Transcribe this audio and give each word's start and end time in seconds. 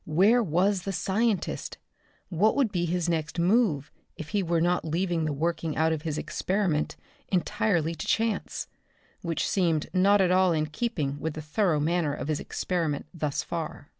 Where 0.07 0.41
was 0.41 0.81
the 0.81 0.91
scientist? 0.93 1.77
What 2.29 2.55
would 2.55 2.71
be 2.71 2.85
his 2.85 3.07
next 3.07 3.37
move 3.37 3.91
if 4.17 4.29
he 4.29 4.41
were 4.41 4.59
not 4.59 4.83
leaving 4.83 5.25
the 5.25 5.31
working 5.31 5.77
out 5.77 5.93
of 5.93 6.01
his 6.01 6.17
experiment 6.17 6.95
entirely 7.27 7.93
to 7.93 8.07
chance, 8.07 8.67
which 9.21 9.47
seemed 9.47 9.85
not 9.93 10.19
at 10.19 10.31
all 10.31 10.53
in 10.53 10.65
keeping 10.65 11.19
with 11.19 11.35
the 11.35 11.41
thorough 11.43 11.79
manner 11.79 12.15
of 12.15 12.29
his 12.29 12.39
experiment 12.39 13.05
thus 13.13 13.43
far. 13.43 13.89